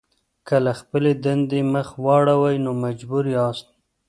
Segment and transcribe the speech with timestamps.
[0.47, 3.67] که له خپلې دندې مخ واړوئ نو مجبور یاست.